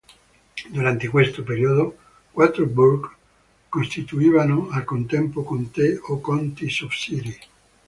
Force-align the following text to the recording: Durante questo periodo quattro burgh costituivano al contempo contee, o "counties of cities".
Durante 0.71 1.07
questo 1.09 1.43
periodo 1.43 1.95
quattro 2.31 2.65
burgh 2.65 3.07
costituivano 3.69 4.69
al 4.71 4.83
contempo 4.83 5.43
contee, 5.43 5.99
o 6.07 6.19
"counties 6.19 6.81
of 6.81 6.91
cities". 6.91 7.37